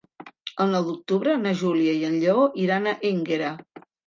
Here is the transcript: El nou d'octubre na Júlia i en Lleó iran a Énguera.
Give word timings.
El 0.63 0.71
nou 0.75 0.87
d'octubre 0.87 1.35
na 1.41 1.51
Júlia 1.59 1.93
i 1.99 2.01
en 2.09 2.17
Lleó 2.25 2.47
iran 2.65 2.89
a 2.89 2.97
Énguera. 3.13 3.55